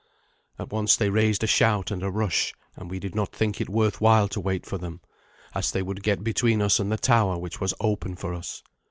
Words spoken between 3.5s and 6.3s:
it worth while to wait for them, as they would get